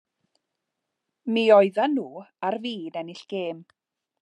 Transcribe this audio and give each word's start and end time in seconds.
Mi 1.35 1.43
oeddan 1.57 1.93
nhw 1.97 2.09
ar 2.47 2.57
fin 2.63 2.97
ennill 2.99 3.23
gêm. 3.31 3.59